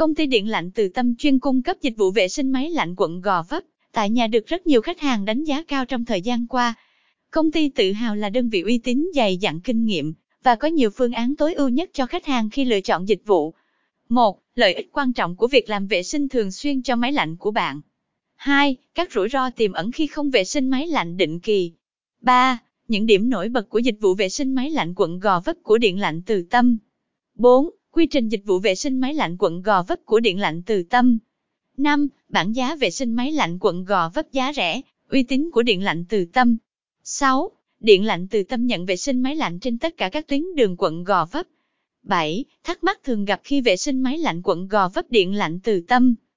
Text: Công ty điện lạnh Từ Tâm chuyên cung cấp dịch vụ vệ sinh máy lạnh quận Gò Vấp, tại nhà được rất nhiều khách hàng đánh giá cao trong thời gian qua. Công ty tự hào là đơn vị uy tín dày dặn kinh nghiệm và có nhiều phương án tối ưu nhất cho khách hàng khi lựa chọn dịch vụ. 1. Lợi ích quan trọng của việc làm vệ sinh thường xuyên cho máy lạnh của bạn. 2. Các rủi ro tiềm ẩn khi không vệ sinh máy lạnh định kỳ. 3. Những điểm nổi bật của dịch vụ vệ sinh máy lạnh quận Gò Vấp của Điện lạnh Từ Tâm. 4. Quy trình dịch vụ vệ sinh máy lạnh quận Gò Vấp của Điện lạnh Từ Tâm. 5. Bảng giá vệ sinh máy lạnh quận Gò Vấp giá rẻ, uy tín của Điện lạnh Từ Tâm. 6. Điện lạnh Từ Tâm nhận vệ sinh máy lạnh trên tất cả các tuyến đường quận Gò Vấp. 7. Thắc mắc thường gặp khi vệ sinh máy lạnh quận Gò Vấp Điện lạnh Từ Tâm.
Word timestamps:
Công 0.00 0.14
ty 0.14 0.26
điện 0.26 0.48
lạnh 0.48 0.70
Từ 0.70 0.88
Tâm 0.88 1.16
chuyên 1.16 1.38
cung 1.38 1.62
cấp 1.62 1.76
dịch 1.80 1.96
vụ 1.96 2.10
vệ 2.10 2.28
sinh 2.28 2.50
máy 2.50 2.70
lạnh 2.70 2.94
quận 2.96 3.20
Gò 3.20 3.42
Vấp, 3.42 3.62
tại 3.92 4.10
nhà 4.10 4.26
được 4.26 4.46
rất 4.46 4.66
nhiều 4.66 4.82
khách 4.82 5.00
hàng 5.00 5.24
đánh 5.24 5.44
giá 5.44 5.62
cao 5.62 5.86
trong 5.86 6.04
thời 6.04 6.22
gian 6.22 6.46
qua. 6.46 6.74
Công 7.30 7.52
ty 7.52 7.68
tự 7.68 7.92
hào 7.92 8.16
là 8.16 8.28
đơn 8.28 8.48
vị 8.48 8.60
uy 8.60 8.78
tín 8.78 9.10
dày 9.14 9.36
dặn 9.36 9.60
kinh 9.60 9.84
nghiệm 9.84 10.14
và 10.42 10.54
có 10.54 10.68
nhiều 10.68 10.90
phương 10.90 11.12
án 11.12 11.36
tối 11.36 11.54
ưu 11.54 11.68
nhất 11.68 11.90
cho 11.92 12.06
khách 12.06 12.26
hàng 12.26 12.50
khi 12.50 12.64
lựa 12.64 12.80
chọn 12.80 13.08
dịch 13.08 13.22
vụ. 13.26 13.54
1. 14.08 14.42
Lợi 14.54 14.74
ích 14.74 14.88
quan 14.92 15.12
trọng 15.12 15.36
của 15.36 15.46
việc 15.46 15.70
làm 15.70 15.86
vệ 15.86 16.02
sinh 16.02 16.28
thường 16.28 16.50
xuyên 16.50 16.82
cho 16.82 16.96
máy 16.96 17.12
lạnh 17.12 17.36
của 17.36 17.50
bạn. 17.50 17.80
2. 18.36 18.76
Các 18.94 19.12
rủi 19.12 19.28
ro 19.28 19.50
tiềm 19.50 19.72
ẩn 19.72 19.92
khi 19.92 20.06
không 20.06 20.30
vệ 20.30 20.44
sinh 20.44 20.68
máy 20.68 20.86
lạnh 20.86 21.16
định 21.16 21.40
kỳ. 21.40 21.72
3. 22.20 22.58
Những 22.88 23.06
điểm 23.06 23.30
nổi 23.30 23.48
bật 23.48 23.68
của 23.68 23.78
dịch 23.78 23.96
vụ 24.00 24.14
vệ 24.14 24.28
sinh 24.28 24.54
máy 24.54 24.70
lạnh 24.70 24.94
quận 24.96 25.20
Gò 25.20 25.40
Vấp 25.40 25.56
của 25.62 25.78
Điện 25.78 26.00
lạnh 26.00 26.22
Từ 26.26 26.42
Tâm. 26.50 26.78
4. 27.34 27.70
Quy 27.92 28.06
trình 28.06 28.28
dịch 28.28 28.42
vụ 28.44 28.58
vệ 28.58 28.74
sinh 28.74 29.00
máy 29.00 29.14
lạnh 29.14 29.36
quận 29.38 29.62
Gò 29.62 29.82
Vấp 29.82 29.98
của 30.04 30.20
Điện 30.20 30.38
lạnh 30.38 30.62
Từ 30.66 30.82
Tâm. 30.82 31.18
5. 31.76 32.08
Bảng 32.28 32.54
giá 32.54 32.76
vệ 32.76 32.90
sinh 32.90 33.12
máy 33.12 33.32
lạnh 33.32 33.58
quận 33.60 33.84
Gò 33.84 34.08
Vấp 34.08 34.32
giá 34.32 34.52
rẻ, 34.52 34.80
uy 35.08 35.22
tín 35.22 35.50
của 35.52 35.62
Điện 35.62 35.84
lạnh 35.84 36.04
Từ 36.08 36.24
Tâm. 36.24 36.56
6. 37.04 37.50
Điện 37.80 38.04
lạnh 38.04 38.28
Từ 38.28 38.42
Tâm 38.42 38.66
nhận 38.66 38.86
vệ 38.86 38.96
sinh 38.96 39.20
máy 39.20 39.36
lạnh 39.36 39.58
trên 39.58 39.78
tất 39.78 39.96
cả 39.96 40.08
các 40.08 40.28
tuyến 40.28 40.42
đường 40.56 40.76
quận 40.78 41.04
Gò 41.04 41.24
Vấp. 41.24 41.46
7. 42.02 42.44
Thắc 42.64 42.84
mắc 42.84 43.00
thường 43.04 43.24
gặp 43.24 43.40
khi 43.44 43.60
vệ 43.60 43.76
sinh 43.76 44.00
máy 44.00 44.18
lạnh 44.18 44.42
quận 44.44 44.68
Gò 44.68 44.88
Vấp 44.88 45.10
Điện 45.10 45.34
lạnh 45.34 45.60
Từ 45.64 45.80
Tâm. 45.88 46.14